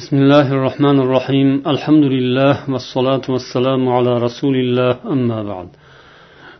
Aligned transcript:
بسم 0.00 0.16
الله 0.16 0.48
الرحمن 0.56 0.98
الرحيم 1.04 1.48
الحمد 1.74 2.04
لله 2.14 2.54
والصلاة 2.72 3.24
والسلام 3.34 3.82
على 3.96 4.12
رسول 4.26 4.54
الله 4.64 4.92
أما 5.14 5.38
بعد 5.50 5.68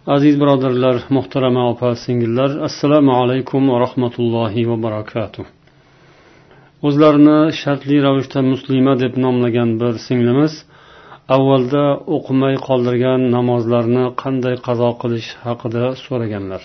aziz 0.07 0.41
birodarlar 0.41 0.97
muhtarama 1.11 1.71
opa 1.71 1.95
singillar 1.97 2.51
assalomu 2.69 3.13
alaykum 3.23 3.63
va 3.71 3.81
rahmatullohi 3.85 4.69
va 4.71 4.77
barakatuh 4.87 5.45
o'zlarini 6.87 7.39
shartli 7.61 7.97
ravishda 8.07 8.41
muslima 8.53 8.93
deb 9.03 9.13
nomlagan 9.25 9.71
bir 9.81 9.95
singlimiz 10.07 10.53
avvalda 11.37 11.85
o'qimay 12.17 12.55
qoldirgan 12.69 13.21
namozlarni 13.37 14.05
qanday 14.23 14.57
qazo 14.67 14.91
qilish 15.03 15.31
haqida 15.47 15.85
so'raganlar 16.05 16.63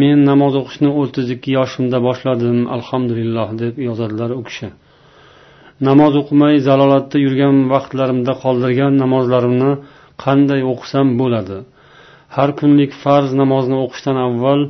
men 0.00 0.18
namoz 0.30 0.54
o'qishni 0.60 0.90
o'ttiz 1.00 1.26
ikki 1.36 1.50
yoshimda 1.58 1.98
boshladim 2.08 2.58
alhamdulillah 2.76 3.48
deb 3.62 3.74
yozadilar 3.88 4.32
u 4.40 4.44
kishi 4.50 4.70
Namoz 5.88 6.12
o'qimay 6.20 6.54
zalolatda 6.68 7.16
yurgan 7.24 7.56
vaqtlarimda 7.72 8.32
qoldirgan 8.44 8.92
namozlarimni 9.02 9.72
qanday 10.24 10.60
o'qisam 10.72 11.08
bo'ladi? 11.20 11.58
Har 12.36 12.50
kunlik 12.60 12.92
farz 13.04 13.30
namozni 13.42 13.76
o'qishdan 13.84 14.18
avval 14.26 14.60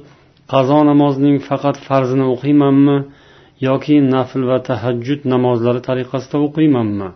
qazo 0.53 0.79
namozining 0.91 1.37
faqat 1.49 1.77
farzini 1.87 2.27
o'qiymanmi 2.35 2.99
yoki 3.69 3.97
nafl 4.15 4.43
va 4.51 4.59
tahajjud 4.69 5.21
namozlari 5.35 5.81
tariqasida 5.89 6.39
o'qiymanmi? 6.47 7.09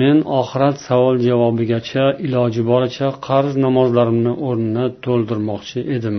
Men 0.00 0.16
oxirat 0.40 0.76
savol 0.88 1.16
javobigacha 1.28 2.04
iloji 2.26 2.62
boricha 2.70 3.08
qarz 3.28 3.52
namozlarimni 3.66 4.32
o'rnini 4.48 4.86
to'ldirmoqchi 5.04 5.80
edim 5.96 6.18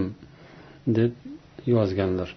deb 0.97 1.11
yozganlar. 1.73 2.29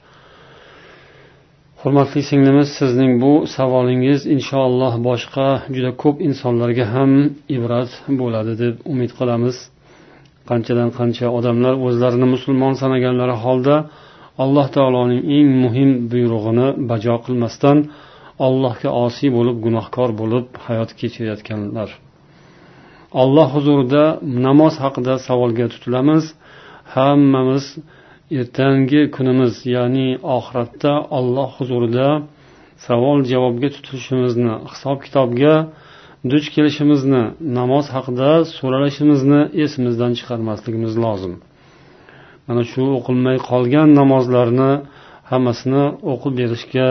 Hurmatli 1.82 2.22
singlimiz 2.30 2.68
sizning 2.78 3.12
bu 3.22 3.32
savolingiz 3.56 4.20
inshaalloh 4.34 4.94
boshqa 5.08 5.48
juda 5.74 5.90
ko'p 6.02 6.16
insonlarga 6.28 6.84
ham 6.94 7.12
ibrat 7.56 7.90
bo'ladi 8.20 8.52
deb 8.62 8.74
umid 8.92 9.10
qilamiz. 9.18 9.56
Qanchadan 10.50 10.90
qancha 10.98 11.26
odamlar 11.38 11.74
o'zlarini 11.86 12.26
musulmon 12.34 12.74
sanaganlari 12.82 13.36
holda 13.44 13.76
alloh 14.44 14.66
taoloning 14.76 15.22
eng 15.36 15.48
muhim 15.64 15.90
buyrug'ini 16.12 16.68
bajo 16.90 17.14
qilmasdan 17.24 17.78
allohga 18.46 18.90
osiy 19.04 19.30
bo'lib 19.36 19.56
gunohkor 19.66 20.10
bo'lib 20.20 20.46
hayot 20.66 20.90
kechirayotganlar. 21.00 21.88
Alloh 23.22 23.48
huzurida 23.56 24.04
namoz 24.46 24.74
haqida 24.84 25.14
savolga 25.26 25.66
tutilamiz 25.72 26.24
hammamiz 26.94 27.64
ertangi 28.40 29.00
kunimiz 29.16 29.54
ya'ni 29.76 30.08
oxiratda 30.36 30.92
olloh 31.18 31.50
huzurida 31.58 32.08
savol 32.86 33.18
javobga 33.32 33.68
tutilishimizni 33.74 34.54
hisob 34.72 34.98
kitobga 35.04 35.54
duch 36.30 36.46
kelishimizni 36.54 37.22
namoz 37.58 37.86
haqida 37.94 38.30
so'ralishimizni 38.56 39.40
esimizdan 39.64 40.12
chiqarmasligimiz 40.18 40.94
lozim. 41.04 41.34
Mana 42.46 42.62
shu 42.70 42.82
o'qilmay 42.98 43.38
qolgan 43.50 43.88
namozlarni 44.00 44.72
hammasini 45.30 45.84
o'qib 46.12 46.32
berishga 46.40 46.88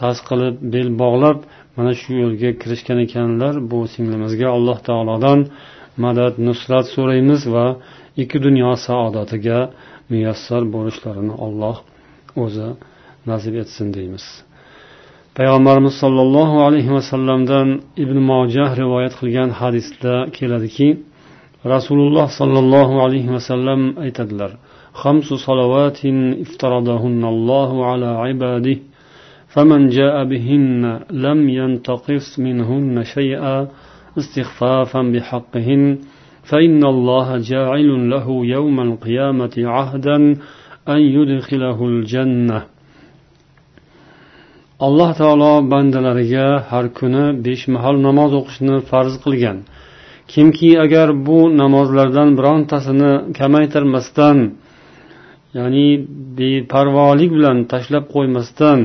qasd 0.00 0.22
qilib 0.28 0.54
bel 0.74 0.88
bog'lab 1.02 1.38
mana 1.76 1.92
shu 2.00 2.10
yo'lga 2.22 2.50
kirishgan 2.62 2.98
ekanlar 3.06 3.54
bu 3.70 3.78
singlimizga 3.94 4.48
alloh 4.56 4.78
taolodan 4.88 5.40
madad 6.04 6.34
nusrat 6.46 6.86
so'raymiz 6.94 7.42
va 7.54 7.66
ikki 8.21 8.37
dunyo 8.45 8.71
saodatiga 8.87 9.59
muyassar 10.11 10.63
bo'lishlarini 10.75 11.35
alloh 11.45 11.77
o'zi 12.43 12.69
nasib 13.29 13.53
etsin 13.63 13.87
deymiz 13.97 14.25
payg'ambarimiz 15.37 15.95
sollallohu 16.03 16.55
alayhi 16.67 16.91
vasallamdan 16.97 17.67
ibn 18.03 18.17
mojah 18.31 18.69
rivoyat 18.81 19.13
qilgan 19.19 19.49
hadisda 19.59 20.13
keladiki 20.37 20.89
rasululloh 21.73 22.27
sollallohu 22.39 22.95
alayhi 23.05 23.29
vasallam 23.35 23.81
aytadilar 24.05 24.51
خمس 25.03 25.29
صلوات 25.47 25.99
افترضهن 26.45 27.23
الله 27.33 27.71
على 27.89 28.09
عباده 28.23 28.77
فمن 29.53 29.81
جاء 29.97 30.15
بهن 30.31 30.83
لم 31.25 31.39
ينتقص 31.59 32.39
منهن 32.39 32.95
شيئا 33.03 33.67
استخفافا 34.17 35.01
بحقهن 35.13 35.83
فإن 36.49 36.81
الله 36.93 37.27
جاعل 37.51 37.89
له 38.13 38.27
يوم 38.55 38.77
القيامة 38.87 39.55
عهدا 39.57 40.17
أن 40.93 40.99
يدخله 41.17 41.77
الجنة 41.91 42.59
alloh 44.79 45.11
taolo 45.21 45.53
bandalariga 45.71 46.47
har 46.69 46.85
kuni 46.99 47.25
besh 47.45 47.65
mahal 47.75 47.95
namoz 48.07 48.31
o'qishni 48.39 48.75
farz 48.89 49.13
qilgan 49.23 49.57
kimki 50.31 50.71
agar 50.85 51.07
bu 51.27 51.39
namozlardan 51.61 52.29
birontasini 52.37 53.11
kamaytirmasdan 53.39 54.37
ya'ni 55.57 55.87
beparvolik 56.39 57.29
bilan 57.37 57.57
tashlab 57.71 58.05
qo'ymasdan 58.13 58.79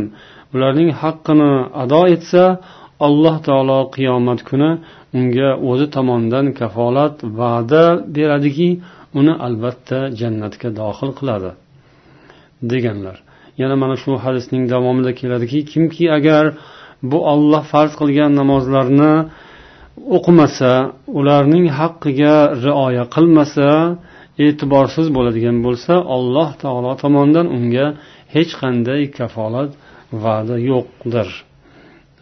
ularning 0.54 0.90
haqqini 1.02 1.52
ado 1.82 2.02
etsa 2.14 2.44
alloh 3.05 3.35
taolo 3.47 3.79
qiyomat 3.95 4.39
kuni 4.49 4.71
unga 5.17 5.49
o'zi 5.69 5.87
tomonidan 5.95 6.45
kafolat 6.59 7.15
va'da 7.39 7.83
beradiki 8.15 8.69
uni 9.19 9.33
albatta 9.47 9.99
jannatga 10.19 10.69
dohil 10.79 11.11
qiladi 11.19 11.51
deganlar. 12.71 13.17
Yana 13.61 13.75
mana 13.81 13.95
shu 14.03 14.11
hadisning 14.25 14.63
davomida 14.73 15.11
keladiki 15.19 15.59
kimki 15.71 16.05
agar 16.17 16.45
bu 17.09 17.17
olloh 17.33 17.63
farz 17.71 17.93
qilgan 18.01 18.31
namozlarni 18.39 19.13
o'qimasa 20.17 20.71
ularning 21.19 21.65
haqqiga 21.79 22.35
rioya 22.65 23.03
qilmasa 23.15 23.67
e'tiborsiz 24.45 25.07
bo'ladigan 25.17 25.57
bo'lsa 25.65 25.93
alloh 26.15 26.49
taolo 26.63 26.91
tomonidan 27.03 27.47
unga 27.57 27.87
hech 28.35 28.51
qanday 28.61 29.01
kafolat 29.17 29.71
va'da 30.23 30.55
yo'qdir. 30.69 31.29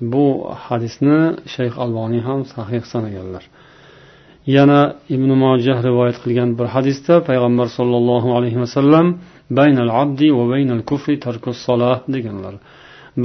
Bu 0.02 0.26
hadisni 0.66 1.20
shayx 1.54 1.74
alboniy 1.84 2.22
ham 2.28 2.40
sahih 2.54 2.84
sanaganlar. 2.94 3.44
Yana 4.56 4.82
ibn 5.16 5.30
mojah 5.44 5.78
rivoyat 5.88 6.18
qilgan 6.24 6.50
bir 6.60 6.68
hadisda 6.76 7.14
payg'ambar 7.30 7.68
sollallohu 7.78 8.30
alayhi 8.38 8.60
vasallam 8.64 9.08
baynal 9.60 9.92
abdi 10.02 10.28
va 10.38 10.44
baynal 10.54 10.82
kufri 10.90 11.16
tarkus 11.26 11.58
solah 11.68 11.98
deganlar. 12.14 12.56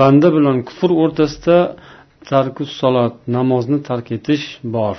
Banda 0.01 0.29
bilan 0.37 0.57
kufr 0.69 0.91
o'rtasida 1.03 1.59
tarkus 2.31 2.71
solat 2.81 3.15
namozni 3.37 3.79
tark 3.89 4.07
etish 4.17 4.47
bor. 4.77 4.97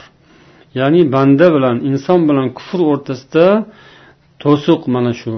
Ya'ni 0.80 1.02
banda 1.16 1.48
bilan 1.56 1.78
inson 1.90 2.20
bilan 2.30 2.48
kufr 2.58 2.80
o'rtasida 2.92 3.48
to'siq 4.44 4.82
mana 4.96 5.14
shu 5.22 5.34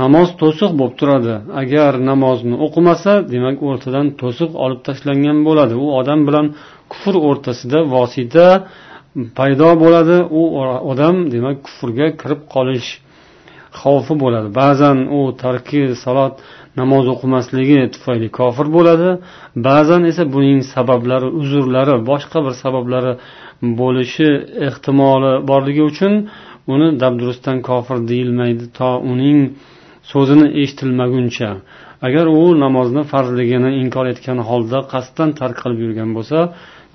namoz 0.00 0.28
to'siq 0.40 0.70
bo'lib 0.78 0.96
turadi. 1.00 1.34
Agar 1.62 1.92
namozni 2.10 2.56
o'qimasa 2.66 3.12
demak 3.34 3.56
o'rtadan 3.68 4.06
to'siq 4.20 4.50
olib 4.64 4.80
tashlangan 4.86 5.38
bo'ladi. 5.48 5.74
U 5.84 5.86
odam 6.00 6.20
bilan 6.28 6.46
kufr 6.92 7.14
o'rtasida 7.28 7.78
vosita 7.94 8.46
paydo 9.38 9.70
bo'ladi. 9.84 10.16
U 10.40 10.42
odam 10.92 11.16
demak 11.34 11.56
kufrga 11.66 12.06
kirib 12.20 12.40
qolish 12.54 12.88
xavfi 13.80 14.14
bo'ladi. 14.22 14.48
Ba'zan 14.60 14.98
u 15.18 15.20
tarki 15.42 15.80
salot 16.04 16.34
namoz 16.80 17.04
o'qimasligi 17.14 17.80
tufayli 17.94 18.28
kofir 18.38 18.66
bo'ladi. 18.76 19.08
Ba'zan 19.68 20.02
esa 20.10 20.24
buning 20.34 20.58
sabablari 20.74 21.28
uzrlari 21.40 21.94
boshqa 22.10 22.38
bir 22.46 22.54
sabablari 22.62 23.12
bo'lishi 23.80 24.28
ehtimoli 24.68 25.32
borligi 25.50 25.82
uchun 25.90 26.12
uni 26.74 26.88
dabdurustdan 27.02 27.58
kofir 27.68 27.98
deyilmaydi. 28.10 28.64
To 28.78 28.90
uning 29.12 29.38
so'zini 30.10 30.46
eshitilmaguncha 30.62 31.50
agar 32.06 32.26
u 32.40 32.44
namozni 32.64 33.02
farzligini 33.12 33.70
inkor 33.82 34.06
etgan 34.12 34.38
holda 34.48 34.78
qasddan 34.92 35.30
tark 35.40 35.56
qilib 35.62 35.80
yurgan 35.84 36.10
bo'lsa 36.16 36.38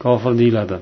kofir 0.03 0.33
deyiladi. 0.41 0.77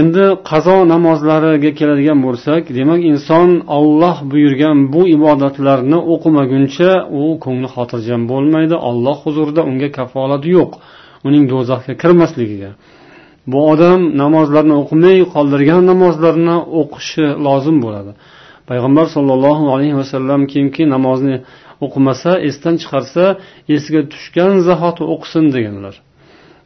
Endi 0.00 0.24
qazo 0.50 0.76
namozlariga 0.94 1.70
keladigan 1.78 2.18
bo'lsak 2.26 2.62
demak 2.78 3.00
inson 3.12 3.50
olloh 3.78 4.16
buyurgan 4.32 4.78
bu 4.94 5.02
ibodatlarni 5.16 5.98
o'qimaguncha 6.14 6.90
u 7.20 7.22
ko'ngli 7.44 7.68
xotirjam 7.74 8.22
bo'lmaydi 8.32 8.76
olloh 8.88 9.16
huzurida 9.24 9.62
unga 9.70 9.88
kafolat 9.98 10.42
yo'q 10.56 10.70
uning 11.26 11.44
do'zaxga 11.52 11.94
kirmasligiga. 12.02 12.70
Bu 13.50 13.58
odam 13.72 14.00
namozlarni 14.22 14.74
o'qimay 14.82 15.18
qoldirgan 15.34 15.82
namozlarni 15.90 16.56
o'qishi 16.80 17.26
lozim 17.46 17.76
bo'ladi. 17.84 18.12
Payg'ambar 18.68 19.06
sollallohu 19.16 19.64
alayhi 19.74 19.96
vasallam 20.00 20.40
kimki 20.52 20.82
namozni 20.94 21.36
o'qimasa 21.84 22.32
esdan 22.48 22.74
chiqarsa 22.82 23.24
esiga 23.76 24.02
tushgan 24.12 24.52
zahoti 24.68 25.02
o'qisin 25.14 25.44
deganlar. 25.56 25.94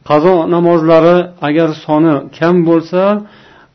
Qazo 0.08 0.34
namozlari 0.54 1.16
agar 1.48 1.68
soni 1.84 2.14
kam 2.38 2.56
bo'lsa 2.68 3.02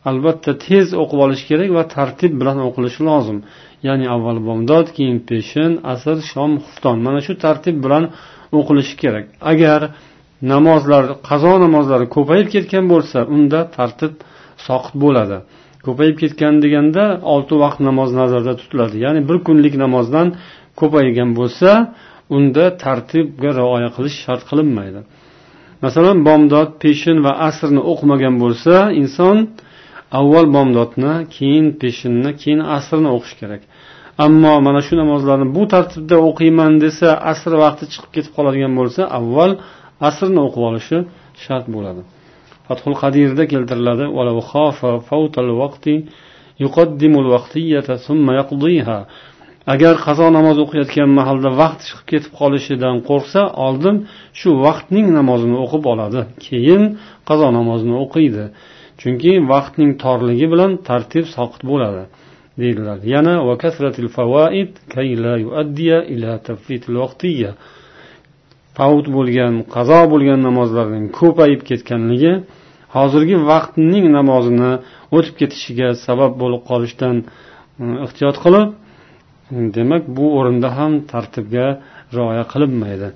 albatta 0.09 0.51
tez 0.65 0.87
o'qib 1.01 1.19
olish 1.25 1.43
kerak 1.49 1.69
va 1.77 1.83
tartib 1.95 2.33
bilan 2.41 2.57
o'qilishi 2.67 3.01
lozim. 3.09 3.37
Ya'ni 3.87 4.05
avval 4.15 4.39
bomdod 4.47 4.87
keyin 4.97 5.17
peshin 5.29 5.71
asr 5.93 6.17
shom 6.31 6.51
xufton. 6.65 6.97
Mana 7.05 7.19
shu 7.25 7.33
tartib 7.45 7.77
bilan 7.85 8.03
o'qilishi 8.59 8.95
kerak. 9.03 9.25
Agar 9.51 9.81
namozlar 10.53 11.03
qazo 11.29 11.53
namozlari 11.65 12.05
ko'payib 12.15 12.47
ketgan 12.55 12.85
bo'lsa 12.93 13.19
unda 13.35 13.59
tartib 13.77 14.13
soqit 14.67 14.95
bo'ladi. 15.03 15.37
Ko'payib 15.87 16.15
ketgan 16.21 16.55
deganda 16.63 17.03
olti 17.33 17.53
vaqt 17.63 17.79
namoz 17.87 18.09
nazarda 18.21 18.53
tutiladi. 18.61 18.95
Ya'ni 19.05 19.21
bir 19.29 19.37
kunlik 19.47 19.75
namozdan 19.83 20.27
ko'paygan 20.79 21.29
bo'lsa 21.39 21.69
unda 22.35 22.65
tartibga 22.83 23.49
rioya 23.59 23.89
qilish 23.95 24.17
shart 24.23 24.43
qilinmaydi. 24.49 25.01
Masalan 25.85 26.17
bomdod 26.27 26.69
peshin 26.83 27.17
va 27.25 27.31
asrni 27.49 27.81
o'qimagan 27.91 28.35
bo'lsa 28.43 28.73
inson 29.01 29.37
avval 30.19 30.45
bomdodni 30.55 31.13
keyin 31.35 31.65
peshinni 31.81 32.31
keyin 32.41 32.61
asrni 32.77 33.09
o'qish 33.17 33.35
kerak. 33.41 33.61
Ammo 34.25 34.53
mana 34.67 34.81
shu 34.87 34.93
namozlarni 35.01 35.47
bu 35.55 35.63
tartibda 35.73 36.17
o'qiyman 36.29 36.73
desa 36.83 37.09
asr 37.31 37.51
vaqti 37.63 37.85
chiqib 37.93 38.11
ketib 38.15 38.31
qoladigan 38.37 38.73
bo'lsa 38.79 39.01
avval 39.17 39.51
asrni 40.09 40.39
o'qib 40.47 40.63
olishi 40.69 40.97
shart 41.43 41.65
bo'ladi. 41.75 42.01
Fathul 42.67 42.95
qadirda 43.01 43.43
keltiriladi. 43.53 44.05
Agar 49.73 49.95
qazo 50.05 50.27
namoz 50.37 50.57
o'qiyotgan 50.63 51.09
mahalda 51.19 51.49
vaqt 51.61 51.79
chiqib 51.87 52.05
ketib 52.11 52.31
qolishidan 52.39 52.95
qo'rqsa 53.09 53.41
oldin 53.65 53.95
shu 54.39 54.49
vaqtning 54.65 55.07
namozini 55.17 55.57
o'qib 55.65 55.83
oladi. 55.93 56.21
Keyin 56.45 56.83
qazo 57.29 57.47
namozini 57.57 57.95
o'qiydi. 58.03 58.45
Chunki 59.01 59.31
vaqtning 59.53 59.91
torligi 60.03 60.47
bilan 60.53 60.71
tartib 60.89 61.25
soqit 61.35 61.61
bo'ladi 61.71 62.03
deydilar. 62.61 62.97
Yana 63.15 63.33
favut 68.77 69.07
bo'lgan 69.17 69.53
qazo 69.75 69.99
bo'lgan 70.13 70.39
namozlarning 70.47 71.05
ko'payib 71.19 71.61
ketganligi 71.69 72.33
hozirgi 72.95 73.35
vaqtning 73.51 74.05
namozini 74.17 74.71
o'tib 75.15 75.35
ketishiga 75.41 75.89
sabab 76.05 76.31
bo'lib 76.41 76.61
qolishdan 76.69 77.15
e, 77.23 77.25
ehtiyot 78.05 78.37
qilib 78.43 78.67
demak 79.77 80.03
bu 80.17 80.25
o'rinda 80.37 80.69
ham 80.77 80.93
tartibga 81.11 81.67
rioya 82.15 82.43
qilinmaydi. 82.51 83.09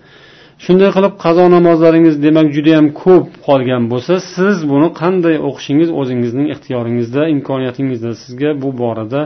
Shunday 0.63 0.89
qilib 0.95 1.13
qazo 1.23 1.45
namozlaringiz 1.57 2.15
demak 2.25 2.47
judayam 2.55 2.87
ko'p 3.03 3.25
qolgan 3.47 3.83
bo'lsa 3.91 4.13
siz 4.33 4.55
buni 4.71 4.89
qanday 5.01 5.35
o'qishingiz 5.47 5.89
o'zingizning 5.99 6.47
ixtiyoringizda 6.53 7.21
imkoniyatingizda 7.35 8.11
sizga 8.23 8.49
bu 8.61 8.69
borada 8.81 9.21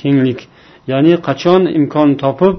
kenglik 0.00 0.40
ya'ni 0.90 1.14
qachon 1.28 1.62
imkon 1.78 2.08
topib 2.24 2.54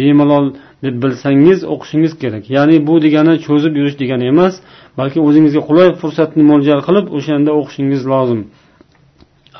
bemalol 0.00 0.46
deb 0.84 0.94
bilsangiz 1.02 1.58
o'qishingiz 1.72 2.12
kerak. 2.22 2.44
Ya'ni 2.56 2.76
bu 2.88 2.94
degani 3.04 3.34
cho'zib 3.46 3.72
yurish 3.80 3.96
degani 4.02 4.24
emas 4.32 4.54
balki 4.98 5.18
o'zingizga 5.26 5.62
qulay 5.68 5.88
fursatni 6.00 6.42
mo'ljal 6.50 6.80
qilib 6.86 7.06
o'shanda 7.16 7.50
o'qishingiz 7.60 8.02
lozim. 8.12 8.40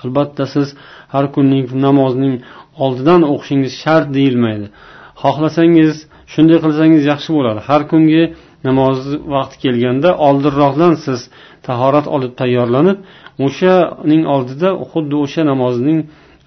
Albatta 0.01 0.45
siz 0.55 0.69
har 1.15 1.27
kunning 1.35 1.67
namozning 1.87 2.35
oldidan 2.85 3.21
o'qishingiz 3.33 3.73
shart 3.83 4.07
deyilmaydi. 4.17 4.67
Xohlasangiz 5.23 5.95
shunday 6.33 6.59
qilsangiz 6.65 7.03
yaxshi 7.13 7.31
bo'ladi. 7.37 7.61
Har 7.69 7.83
kungi 7.93 8.23
namoz 8.69 8.99
vaqti 9.35 9.57
kelganda 9.65 10.11
oldinroqdan 10.27 10.95
siz 11.05 11.21
tahorat 11.67 12.07
olib 12.17 12.33
tayyorlanib 12.41 12.99
o'shaning 13.47 14.23
oldida 14.35 14.69
xuddi 14.91 15.17
o'sha 15.25 15.43
namozning 15.51 15.99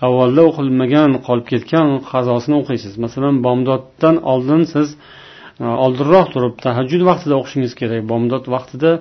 avvalda 0.06 0.42
o'qilmagan 0.50 1.12
qolib 1.28 1.48
ketgan 1.52 1.88
qazosini 2.12 2.56
o'qiysiz. 2.62 2.94
Masalan 3.06 3.36
bomdoddan 3.46 4.16
oldin 4.32 4.62
siz 4.74 4.88
e, 5.64 5.66
oldinroq 5.86 6.28
turib 6.34 6.56
tahajjud 6.66 7.04
vaqtida 7.10 7.36
o'qishingiz 7.42 7.74
kerak. 7.80 8.02
Bomdod 8.12 8.46
vaqtida 8.56 8.92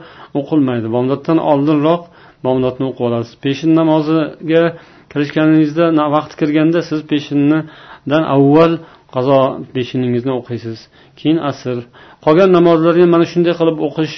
o'qilmaydi. 0.41 0.87
Bomdoddan 0.97 1.39
oldinroq 1.53 2.03
bomdodni 2.47 2.85
o'qib 2.91 3.05
olasiz 3.09 3.35
peshin 3.45 3.71
namoziga 3.81 4.65
kirishganingizda 5.13 5.85
vaqti 6.17 6.35
kirganda 6.41 6.81
siz 6.89 7.01
peshinnidan 7.13 8.23
avval 8.37 8.73
qazo 9.15 9.39
peshiningizni 9.75 10.33
o'qiysiz. 10.41 10.79
Keyin 11.19 11.39
asr. 11.51 11.77
Qolgan 12.25 12.51
namozlarni 12.59 13.07
mana 13.15 13.27
shunday 13.33 13.55
qilib 13.61 13.79
o'qish 13.89 14.15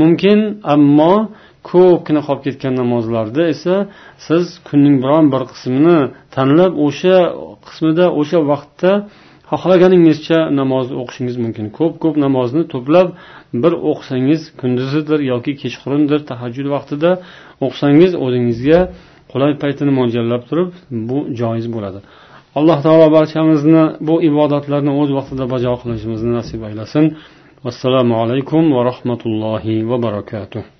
mumkin 0.00 0.38
ammo 0.74 1.14
ko'pgina 1.68 2.20
qolib 2.26 2.42
ketgan 2.46 2.74
namozlarda 2.80 3.42
esa 3.54 3.74
siz 4.26 4.44
kunning 4.68 4.96
biron 5.04 5.26
bir 5.32 5.42
qismini 5.50 5.98
tanlab 6.36 6.72
o'sha 6.86 7.16
qismida 7.66 8.06
o'sha 8.20 8.38
vaqtda 8.52 8.92
xohlaganingizcha 9.50 10.38
namozni 10.60 10.94
o'qishingiz 11.02 11.36
mumkin? 11.44 11.66
Ko'p 11.78 11.94
ko'p 12.02 12.16
namozni 12.24 12.62
to'plab 12.72 13.08
bir 13.62 13.72
o'qisangiz 13.90 14.40
kunduzidir 14.60 15.20
yoki 15.32 15.52
kechqurundir 15.62 16.20
tahajjud 16.30 16.68
vaqtida 16.74 17.10
o'qisangiz 17.66 18.12
o'zingizga 18.24 18.80
qulay 19.32 19.52
paytini 19.62 19.92
mo'ljallab 19.98 20.42
turib 20.48 20.70
bu 21.08 21.18
joiz 21.40 21.66
bo'ladi. 21.74 22.00
Alloh 22.58 22.78
taolo 22.86 23.06
barchamizni 23.16 23.82
bu 24.08 24.14
ibodatlarni 24.30 24.92
o'z 25.00 25.10
vaqtida 25.18 25.44
bajo 25.54 25.72
qilishimizni 25.82 26.30
nasib 26.38 26.60
aylasin. 26.68 27.04
Vassalomu 27.64 28.14
alaykum 28.22 28.62
va 28.76 28.80
rahmatullohi 28.90 29.74
va 29.90 29.96
barakatuh. 30.06 30.79